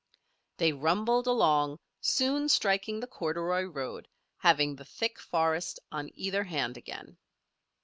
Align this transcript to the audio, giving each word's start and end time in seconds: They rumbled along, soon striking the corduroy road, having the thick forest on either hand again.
They 0.57 0.73
rumbled 0.73 1.27
along, 1.27 1.77
soon 1.99 2.49
striking 2.49 2.99
the 3.01 3.05
corduroy 3.05 3.65
road, 3.65 4.07
having 4.37 4.75
the 4.75 4.85
thick 4.85 5.19
forest 5.19 5.79
on 5.91 6.09
either 6.15 6.43
hand 6.45 6.75
again. 6.75 7.17